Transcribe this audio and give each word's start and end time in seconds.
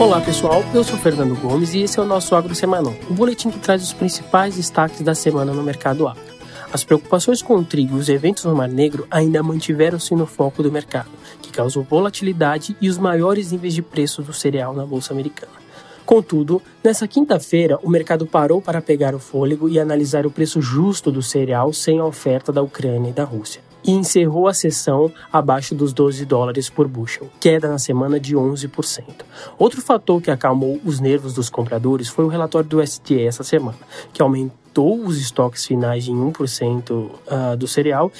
Olá 0.00 0.20
pessoal, 0.20 0.62
eu 0.72 0.84
sou 0.84 0.96
Fernando 0.96 1.34
Gomes 1.40 1.74
e 1.74 1.80
esse 1.80 1.98
é 1.98 2.02
o 2.02 2.06
nosso 2.06 2.36
Agro 2.36 2.54
Semanal, 2.54 2.94
o 3.10 3.14
boletim 3.14 3.50
que 3.50 3.58
traz 3.58 3.82
os 3.82 3.92
principais 3.92 4.54
destaques 4.54 5.00
da 5.00 5.12
semana 5.12 5.52
no 5.52 5.60
mercado 5.60 6.06
agro. 6.06 6.22
As 6.72 6.84
preocupações 6.84 7.42
com 7.42 7.56
o 7.56 7.64
trigo 7.64 7.96
e 7.96 7.98
os 7.98 8.08
eventos 8.08 8.44
no 8.44 8.54
Mar 8.54 8.68
Negro 8.68 9.08
ainda 9.10 9.42
mantiveram-se 9.42 10.14
no 10.14 10.24
foco 10.24 10.62
do 10.62 10.70
mercado, 10.70 11.10
que 11.42 11.50
causou 11.50 11.82
volatilidade 11.82 12.76
e 12.80 12.88
os 12.88 12.96
maiores 12.96 13.50
níveis 13.50 13.74
de 13.74 13.82
preço 13.82 14.22
do 14.22 14.32
cereal 14.32 14.72
na 14.72 14.86
bolsa 14.86 15.12
americana. 15.12 15.52
Contudo, 16.06 16.62
nessa 16.82 17.08
quinta-feira, 17.08 17.76
o 17.82 17.90
mercado 17.90 18.24
parou 18.24 18.62
para 18.62 18.80
pegar 18.80 19.16
o 19.16 19.18
fôlego 19.18 19.68
e 19.68 19.80
analisar 19.80 20.24
o 20.26 20.30
preço 20.30 20.62
justo 20.62 21.10
do 21.10 21.22
cereal 21.22 21.72
sem 21.72 21.98
a 21.98 22.04
oferta 22.04 22.52
da 22.52 22.62
Ucrânia 22.62 23.10
e 23.10 23.12
da 23.12 23.24
Rússia 23.24 23.67
e 23.84 23.92
encerrou 23.92 24.48
a 24.48 24.54
sessão 24.54 25.10
abaixo 25.32 25.74
dos 25.74 25.92
12 25.92 26.24
dólares 26.24 26.68
por 26.68 26.88
bushel, 26.88 27.30
queda 27.40 27.68
na 27.68 27.78
semana 27.78 28.18
de 28.18 28.36
11%. 28.36 29.04
Outro 29.58 29.80
fator 29.80 30.20
que 30.20 30.30
acalmou 30.30 30.80
os 30.84 31.00
nervos 31.00 31.34
dos 31.34 31.48
compradores 31.48 32.08
foi 32.08 32.24
o 32.24 32.28
relatório 32.28 32.68
do 32.68 32.82
SDA 32.82 33.22
essa 33.22 33.44
semana, 33.44 33.78
que 34.12 34.22
aumentou 34.22 35.04
os 35.04 35.18
estoques 35.18 35.64
finais 35.64 36.06
em 36.08 36.14
1% 36.14 36.90
uh, 36.90 37.10
ah, 37.28 37.54
do 37.56 37.66
cereal 37.66 38.12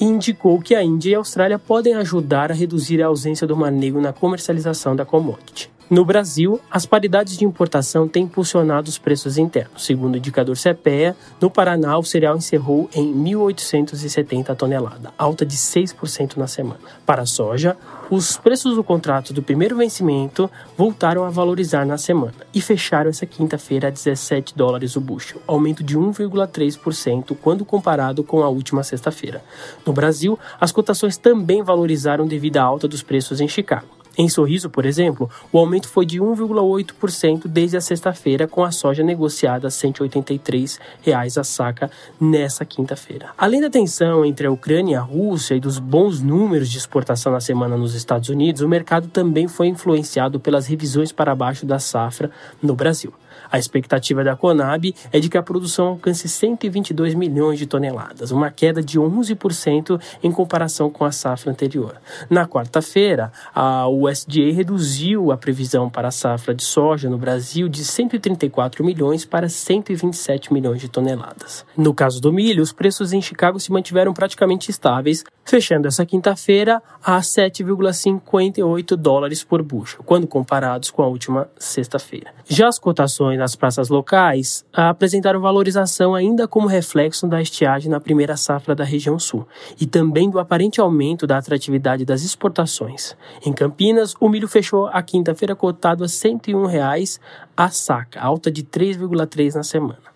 e 0.00 0.04
indicou 0.04 0.60
que 0.60 0.74
a 0.74 0.82
Índia 0.82 1.10
e 1.10 1.14
a 1.14 1.18
Austrália 1.18 1.58
podem 1.58 1.94
ajudar 1.94 2.50
a 2.50 2.54
reduzir 2.54 3.02
a 3.02 3.06
ausência 3.06 3.46
do 3.46 3.56
mar 3.56 3.70
negro 3.70 4.00
na 4.00 4.12
comercialização 4.12 4.96
da 4.96 5.04
commodity. 5.04 5.70
No 5.90 6.04
Brasil, 6.04 6.60
as 6.70 6.86
paridades 6.86 7.36
de 7.36 7.44
importação 7.44 8.06
têm 8.06 8.22
impulsionado 8.22 8.88
os 8.88 8.96
preços 8.96 9.36
internos. 9.36 9.84
Segundo 9.84 10.14
o 10.14 10.18
indicador 10.18 10.56
CPEA, 10.56 11.16
no 11.40 11.50
Paraná 11.50 11.98
o 11.98 12.04
cereal 12.04 12.36
encerrou 12.36 12.88
em 12.94 13.12
1.870 13.12 14.54
tonelada, 14.54 15.12
alta 15.18 15.44
de 15.44 15.56
6% 15.56 16.36
na 16.36 16.46
semana. 16.46 16.78
Para 17.04 17.22
a 17.22 17.26
soja, 17.26 17.76
os 18.08 18.36
preços 18.36 18.76
do 18.76 18.84
contrato 18.84 19.32
do 19.32 19.42
primeiro 19.42 19.76
vencimento 19.76 20.48
voltaram 20.78 21.24
a 21.24 21.28
valorizar 21.28 21.84
na 21.84 21.98
semana 21.98 22.34
e 22.54 22.60
fecharam 22.60 23.10
essa 23.10 23.26
quinta-feira 23.26 23.88
a 23.88 23.90
17 23.90 24.56
dólares 24.56 24.94
o 24.94 25.00
bushel, 25.00 25.42
aumento 25.44 25.82
de 25.82 25.98
1,3% 25.98 27.36
quando 27.42 27.64
comparado 27.64 28.22
com 28.22 28.44
a 28.44 28.48
última 28.48 28.84
sexta-feira. 28.84 29.42
No 29.84 29.92
Brasil, 29.92 30.38
as 30.60 30.70
cotações 30.70 31.16
também 31.16 31.64
valorizaram 31.64 32.28
devido 32.28 32.58
à 32.58 32.62
alta 32.62 32.86
dos 32.86 33.02
preços 33.02 33.40
em 33.40 33.48
Chicago. 33.48 33.99
Em 34.20 34.28
Sorriso, 34.28 34.68
por 34.68 34.84
exemplo, 34.84 35.30
o 35.50 35.56
aumento 35.56 35.88
foi 35.88 36.04
de 36.04 36.20
1,8% 36.20 37.48
desde 37.48 37.78
a 37.78 37.80
sexta-feira, 37.80 38.46
com 38.46 38.62
a 38.62 38.70
soja 38.70 39.02
negociada 39.02 39.68
a 39.68 39.70
183 39.70 40.78
reais 41.00 41.38
a 41.38 41.42
saca 41.42 41.90
nessa 42.20 42.62
quinta-feira. 42.66 43.30
Além 43.38 43.62
da 43.62 43.70
tensão 43.70 44.22
entre 44.22 44.46
a 44.46 44.50
Ucrânia 44.50 44.92
e 44.92 44.94
a 44.94 45.00
Rússia 45.00 45.54
e 45.54 45.60
dos 45.60 45.78
bons 45.78 46.20
números 46.20 46.68
de 46.68 46.76
exportação 46.76 47.32
na 47.32 47.40
semana 47.40 47.78
nos 47.78 47.94
Estados 47.94 48.28
Unidos, 48.28 48.60
o 48.60 48.68
mercado 48.68 49.08
também 49.08 49.48
foi 49.48 49.68
influenciado 49.68 50.38
pelas 50.38 50.66
revisões 50.66 51.10
para 51.10 51.34
baixo 51.34 51.64
da 51.64 51.78
safra 51.78 52.30
no 52.62 52.74
Brasil. 52.74 53.14
A 53.50 53.58
expectativa 53.58 54.22
da 54.22 54.36
Conab 54.36 54.94
é 55.12 55.18
de 55.18 55.28
que 55.28 55.36
a 55.36 55.42
produção 55.42 55.88
alcance 55.88 56.28
122 56.28 57.14
milhões 57.14 57.58
de 57.58 57.66
toneladas, 57.66 58.30
uma 58.30 58.50
queda 58.50 58.82
de 58.82 58.98
11% 58.98 60.00
em 60.22 60.30
comparação 60.30 60.88
com 60.90 61.04
a 61.04 61.10
safra 61.10 61.50
anterior. 61.50 61.96
Na 62.28 62.46
quarta-feira, 62.46 63.32
a 63.54 63.88
USDA 63.88 64.52
reduziu 64.52 65.32
a 65.32 65.36
previsão 65.36 65.90
para 65.90 66.08
a 66.08 66.12
safra 66.12 66.54
de 66.54 66.62
soja 66.62 67.10
no 67.10 67.18
Brasil 67.18 67.68
de 67.68 67.84
134 67.84 68.84
milhões 68.84 69.24
para 69.24 69.48
127 69.48 70.52
milhões 70.52 70.80
de 70.80 70.88
toneladas. 70.88 71.64
No 71.76 71.92
caso 71.92 72.20
do 72.20 72.32
milho, 72.32 72.62
os 72.62 72.72
preços 72.72 73.12
em 73.12 73.20
Chicago 73.20 73.58
se 73.58 73.72
mantiveram 73.72 74.14
praticamente 74.14 74.70
estáveis, 74.70 75.24
fechando 75.44 75.88
essa 75.88 76.06
quinta-feira 76.06 76.80
a 77.02 77.18
7,58 77.18 78.96
dólares 78.96 79.42
por 79.42 79.62
bushel, 79.62 80.02
quando 80.04 80.26
comparados 80.26 80.90
com 80.90 81.02
a 81.02 81.08
última 81.08 81.48
sexta-feira. 81.58 82.32
Já 82.46 82.68
as 82.68 82.78
cotações 82.78 83.39
nas 83.40 83.56
praças 83.56 83.88
locais 83.88 84.64
apresentaram 84.72 85.40
valorização 85.40 86.14
ainda 86.14 86.46
como 86.46 86.68
reflexo 86.68 87.26
da 87.26 87.42
estiagem 87.42 87.90
na 87.90 87.98
primeira 87.98 88.36
safra 88.36 88.74
da 88.74 88.84
região 88.84 89.18
sul 89.18 89.46
e 89.80 89.86
também 89.86 90.30
do 90.30 90.38
aparente 90.38 90.80
aumento 90.80 91.26
da 91.26 91.38
atratividade 91.38 92.04
das 92.04 92.22
exportações. 92.22 93.16
Em 93.44 93.52
Campinas, 93.52 94.14
o 94.20 94.28
milho 94.28 94.46
fechou 94.46 94.86
a 94.86 95.02
quinta-feira 95.02 95.56
cotado 95.56 96.04
a 96.04 96.08
101 96.08 96.66
reais 96.66 97.18
a 97.56 97.68
saca, 97.68 98.20
alta 98.20 98.50
de 98.50 98.62
3,3 98.62 99.54
na 99.54 99.62
semana. 99.62 100.10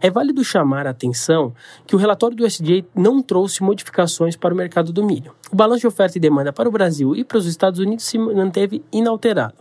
É 0.00 0.10
válido 0.10 0.44
chamar 0.44 0.86
a 0.86 0.90
atenção 0.90 1.52
que 1.86 1.94
o 1.94 1.98
relatório 1.98 2.36
do 2.36 2.44
USDA 2.44 2.84
não 2.94 3.22
trouxe 3.22 3.62
modificações 3.62 4.36
para 4.36 4.54
o 4.54 4.56
mercado 4.56 4.92
do 4.92 5.04
milho. 5.04 5.34
O 5.52 5.56
balanço 5.56 5.80
de 5.80 5.86
oferta 5.88 6.16
e 6.16 6.20
demanda 6.20 6.52
para 6.52 6.68
o 6.68 6.72
Brasil 6.72 7.16
e 7.16 7.24
para 7.24 7.36
os 7.36 7.44
Estados 7.44 7.80
Unidos 7.80 8.04
se 8.04 8.16
manteve 8.16 8.84
inalterado. 8.92 9.54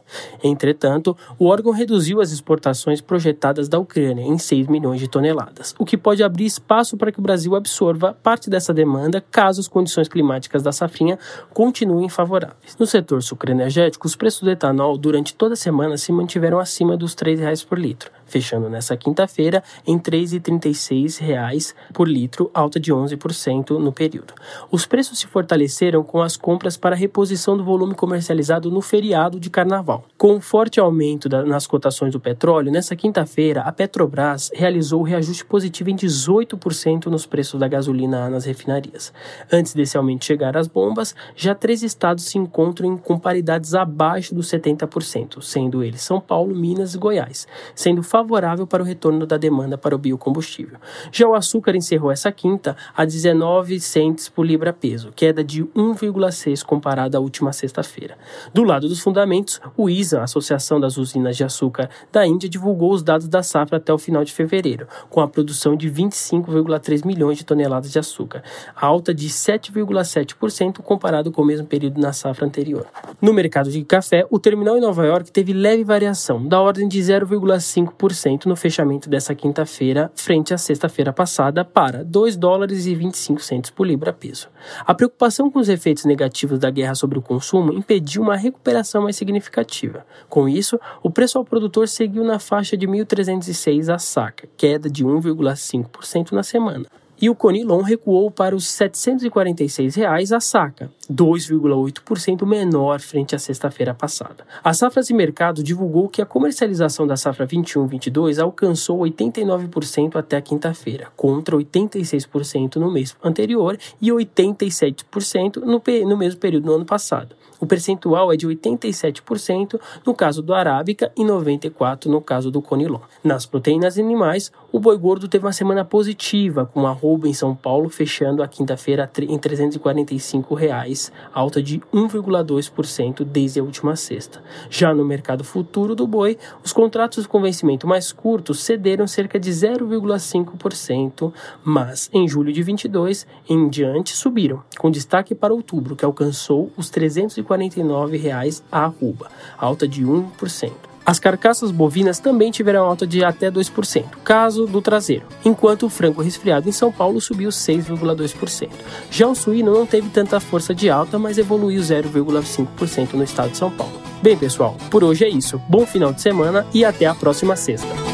Entretanto, 0.44 1.17
o 1.39 1.47
órgão 1.47 1.72
reduziu 1.72 2.22
as 2.22 2.31
exportações 2.31 3.01
projetadas 3.01 3.67
da 3.67 3.79
Ucrânia 3.79 4.22
em 4.22 4.38
6 4.38 4.67
milhões 4.67 5.00
de 5.00 5.07
toneladas, 5.07 5.73
o 5.79 5.85
que 5.85 5.97
pode 5.97 6.22
abrir 6.22 6.45
espaço 6.45 6.95
para 6.95 7.11
que 7.11 7.19
o 7.19 7.23
Brasil 7.23 7.55
absorva 7.55 8.16
parte 8.22 8.51
dessa 8.51 8.72
demanda 8.72 9.23
caso 9.31 9.61
as 9.61 9.67
condições 9.67 10.07
climáticas 10.07 10.61
da 10.61 10.72
safrinha 10.72 11.17
continuem 11.55 12.07
favoráveis. 12.07 12.77
No 12.77 12.85
setor 12.85 13.23
sucroenergético, 13.23 14.06
os 14.06 14.16
preços 14.16 14.44
do 14.44 14.51
etanol 14.51 14.95
durante 14.95 15.33
toda 15.33 15.53
a 15.53 15.57
semana 15.57 15.97
se 15.97 16.11
mantiveram 16.11 16.59
acima 16.59 16.95
dos 16.95 17.13
R$ 17.13 17.35
3,00 17.35 17.66
por 17.66 17.79
litro, 17.79 18.11
fechando 18.27 18.69
nessa 18.69 18.95
quinta-feira 18.95 19.63
em 19.88 19.95
R$ 19.95 20.03
3,36 20.03 21.73
por 21.94 22.07
litro, 22.07 22.51
alta 22.53 22.79
de 22.79 22.94
11% 22.94 23.79
no 23.79 23.91
período. 23.91 24.35
Os 24.69 24.85
preços 24.85 25.17
se 25.17 25.25
fortaleceram 25.25 25.78
com 26.03 26.22
as 26.22 26.35
compras 26.35 26.75
para 26.75 26.94
reposição 26.94 27.56
do 27.56 27.63
volume 27.63 27.95
comercializado 27.95 28.69
no 28.69 28.81
feriado 28.81 29.40
de 29.40 29.50
carnaval. 29.50 30.03
Com 30.17 30.34
um 30.34 30.41
forte 30.41 30.78
aumento 30.78 31.29
da, 31.29 31.45
nas 31.45 31.66
cotações 31.66 32.12
do 32.12 32.19
petróleo, 32.19 32.69
nessa 32.69 32.97
quinta-feira, 32.97 33.62
a 33.62 33.72
Petrobras 33.72 34.51
realizou 34.53 35.00
o 35.00 35.03
reajuste 35.03 35.45
positivo 35.45 35.89
em 35.89 35.95
18% 35.95 37.06
nos 37.06 37.25
preços 37.25 37.57
da 37.57 37.68
gasolina 37.68 38.29
nas 38.29 38.44
refinarias. 38.44 39.13
Antes 39.50 39.73
desse 39.73 39.97
aumento 39.97 40.25
chegar 40.25 40.57
às 40.57 40.68
bombas, 40.68 41.16
já 41.34 41.56
três 41.56 41.81
estados 41.81 42.25
se 42.25 42.38
encontram 42.38 42.97
com 42.97 43.18
paridades 43.18 43.73
abaixo 43.73 44.35
dos 44.35 44.47
70%, 44.47 45.41
sendo 45.41 45.81
eles 45.81 46.01
São 46.01 46.19
Paulo, 46.19 46.53
Minas 46.53 46.94
e 46.94 46.97
Goiás, 46.97 47.47
sendo 47.73 48.03
favorável 48.03 48.68
para 48.68 48.84
o 48.84 48.85
retorno 48.85 49.25
da 49.25 49.38
demanda 49.38 49.78
para 49.78 49.95
o 49.95 49.97
biocombustível. 49.97 50.78
Já 51.09 51.25
o 51.25 51.35
açúcar 51.35 51.73
encerrou 51.73 52.12
essa 52.12 52.34
quinta 52.34 52.75
a 52.94 53.06
19 53.06 53.79
centes 53.79 54.28
por 54.28 54.45
libra-peso, 54.45 55.13
queda 55.16 55.41
de 55.41 55.69
1,6 55.75 56.63
comparada 56.63 57.18
à 57.18 57.22
última 57.22 57.53
sexta-feira. 57.53 58.18
Do 58.53 58.63
lado 58.63 58.88
dos 58.88 59.00
fundamentos, 59.00 59.59
o 59.78 59.90
ISA, 59.90 60.22
a 60.22 60.24
Associação 60.24 60.80
das 60.80 60.97
Usinas 60.97 61.38
de 61.38 61.44
Açúcar 61.44 61.90
da 62.12 62.25
Índia, 62.25 62.50
divulgou 62.50 62.91
os 62.91 63.03
dados 63.03 63.28
da 63.28 63.44
safra 63.44 63.78
até 63.78 63.94
o 63.94 63.97
final 63.97 64.24
de 64.24 64.34
fevereiro, 64.34 64.88
com 65.09 65.22
a 65.22 65.28
produção 65.28 65.75
de 65.75 65.90
25,3 65.90 67.06
milhões 67.06 67.38
de 67.38 67.46
toneladas 67.46 67.91
de 67.91 68.00
açúcar, 68.00 68.44
alta 68.75 69.13
de 69.13 69.28
7,7% 69.30 70.81
comparado 70.81 71.31
com 71.31 71.41
o 71.41 71.46
mesmo 71.46 71.68
período 71.68 72.00
na 72.00 72.13
safra 72.13 72.46
anterior. 72.46 72.86
No 73.22 73.34
mercado 73.34 73.69
de 73.69 73.84
café, 73.84 74.25
o 74.30 74.40
terminal 74.40 74.78
em 74.78 74.80
Nova 74.80 75.06
York 75.06 75.30
teve 75.30 75.52
leve 75.52 75.84
variação, 75.84 76.47
da 76.47 76.62
ordem 76.62 76.88
de 76.88 77.00
0,5% 77.00 78.46
no 78.46 78.56
fechamento 78.56 79.09
dessa 79.09 79.35
quinta-feira, 79.35 80.09
frente 80.16 80.53
à 80.53 80.57
sexta-feira 80.57 81.12
passada, 81.12 81.66
para 81.66 82.02
2 82.02 82.38
dólares 82.38 82.85
e 82.85 82.96
25 82.96 83.41
centos 83.41 83.72
por 83.72 83.85
libra-peso. 83.85 84.47
A 84.85 84.94
preocupação 84.94 85.52
com 85.52 85.59
os 85.59 85.68
efeitos 85.68 86.06
negativos 86.06 86.59
da 86.59 86.69
guerra 86.69 86.96
sobre 86.96 87.19
o 87.19 87.22
consumo 87.22 87.74
impediu 87.74 88.22
uma 88.22 88.38
recuperação 88.38 89.02
mais 89.02 89.18
significativa. 89.18 90.06
Com 90.30 90.47
isso, 90.47 90.80
o 91.03 91.12
preço 91.12 91.38
ao 91.38 91.44
produtor 91.44 91.90
seguiu 91.90 92.24
na 92.24 92.40
faixa 92.40 92.78
de 92.78 92.88
1.306 92.88 93.94
a 93.94 94.00
saca, 94.00 94.47
queda 94.56 94.90
de 94.90 95.03
1,5% 95.03 96.31
na 96.31 96.41
semana 96.41 96.86
e 97.22 97.30
o 97.30 97.35
Conilon 97.35 97.81
recuou 97.81 98.31
para 98.31 98.56
os 98.56 98.68
746 98.68 99.95
reais 99.95 100.31
a 100.31 100.39
saca, 100.39 100.92
2,8% 101.12 102.45
menor 102.45 103.00
frente 103.00 103.36
à 103.36 103.39
sexta-feira 103.39 103.94
passada. 103.94 104.45
A 104.63 104.74
Safras 104.74 105.07
de 105.07 105.13
Mercado 105.13 105.63
divulgou 105.63 106.07
que 106.07 106.21
a 106.21 106.25
comercialização 106.25 107.06
da 107.06 107.18
safra 107.18 107.48
21-22 107.48 108.42
alcançou 108.42 109.00
89% 109.00 110.16
até 110.16 110.39
quinta-feira, 110.39 111.07
contra 111.16 111.56
86% 111.56 112.75
no 112.77 112.92
mês 112.92 113.16
anterior 113.24 113.77
e 114.01 114.10
87% 114.10 115.57
no, 115.57 115.81
no 116.07 116.18
mesmo 116.18 116.39
período 116.39 116.65
do 116.65 116.74
ano 116.74 116.86
passado. 116.86 117.36
O 117.60 117.65
percentual 117.65 118.31
é 118.31 118.38
de 118.38 118.48
87% 118.48 119.80
no 120.06 120.13
caso 120.13 120.42
do 120.42 120.54
Arábica 120.54 121.12
e 121.18 121.24
94% 121.24 122.06
no 122.06 122.22
caso 122.22 122.50
do 122.50 122.62
Conilon. 122.62 123.01
Nas 123.22 123.45
proteínas 123.45 123.98
animais, 124.00 124.51
o 124.71 124.80
boi 124.80 124.98
gordo 124.98 125.27
teve 125.27 125.45
uma 125.45 125.51
semana 125.51 125.83
positiva, 125.83 126.66
com 126.66 126.86
a 126.86 126.92
arroba 126.92 127.27
em 127.27 127.33
São 127.33 127.56
Paulo 127.56 127.89
fechando 127.89 128.44
a 128.44 128.48
quinta-feira 128.48 129.10
em 129.21 129.38
345 129.38 130.54
reais, 130.54 131.12
alta 131.33 131.62
de 131.62 131.80
1,2% 131.92 133.24
desde 133.24 133.60
a 133.60 133.63
última 133.63 133.95
sexta. 133.95 134.44
Já 134.69 134.94
no 134.94 135.04
mercado 135.04 135.44
futuro 135.44 135.95
do 135.95 136.06
boi, 136.06 136.38
os 136.63 136.71
contratos 136.71 137.25
com 137.25 137.42
vencimento 137.42 137.88
mais 137.88 138.12
curto 138.12 138.54
cederam 138.54 139.07
cerca 139.07 139.39
de 139.39 139.50
0,5%, 139.50 141.33
mas 141.63 142.10
em 142.13 142.27
julho 142.27 142.54
de 142.54 142.62
22 142.62 143.25
em 143.50 143.69
diante 143.69 144.15
subiram, 144.15 144.62
com 144.77 144.92
destaque 144.92 145.33
para 145.33 145.54
outubro, 145.54 145.95
que 145.95 146.06
alcançou 146.06 146.72
os 146.77 146.92
349 146.92 148.18
reais 148.18 148.63
a 148.72 148.86
arroba, 148.86 149.31
alta 149.57 149.88
de 149.88 150.06
1%. 150.06 150.88
As 151.09 151.17
carcaças 151.17 151.71
bovinas 151.71 152.19
também 152.19 152.51
tiveram 152.51 152.85
alta 152.85 153.07
de 153.07 153.23
até 153.25 153.50
2%, 153.50 154.06
caso 154.23 154.67
do 154.67 154.79
traseiro, 154.79 155.25
enquanto 155.44 155.88
o 155.88 155.89
frango 155.89 156.21
resfriado 156.21 156.69
em 156.69 156.71
São 156.71 156.91
Paulo 156.91 157.19
subiu 157.19 157.50
6,2%. 157.50 158.69
Já 159.09 159.27
o 159.27 159.33
suíno 159.33 159.73
não 159.73 159.88
teve 159.88 160.07
tanta 160.09 160.39
força 160.39 160.71
de 160.71 160.88
alta, 160.88 161.17
mas 161.17 161.39
evoluiu 161.39 161.81
0,5% 161.81 163.13
no 163.13 163.23
estado 163.23 163.50
de 163.50 163.57
São 163.57 163.71
Paulo. 163.71 164.00
Bem, 164.21 164.38
pessoal, 164.38 164.77
por 164.91 165.03
hoje 165.03 165.25
é 165.25 165.29
isso. 165.29 165.59
Bom 165.67 165.83
final 165.83 166.13
de 166.13 166.21
semana 166.21 166.67
e 166.71 166.85
até 166.85 167.07
a 167.07 167.15
próxima 167.15 167.55
sexta. 167.55 168.08